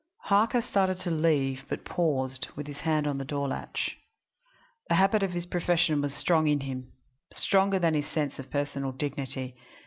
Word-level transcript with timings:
Harker 0.23 0.63
started 0.63 0.99
to 1.01 1.11
leave, 1.11 1.63
but 1.69 1.85
paused, 1.85 2.47
with 2.55 2.65
his 2.65 2.79
hand 2.79 3.05
on 3.05 3.19
the 3.19 3.23
door 3.23 3.47
latch. 3.47 3.97
The 4.89 4.95
habit 4.95 5.21
of 5.21 5.33
his 5.33 5.45
profession 5.45 6.01
was 6.01 6.15
strong 6.15 6.47
in 6.47 6.61
him 6.61 6.93
stronger 7.35 7.77
than 7.77 7.93
his 7.93 8.07
sense 8.07 8.39
of 8.39 8.49
personal 8.49 8.93
dignity. 8.93 9.55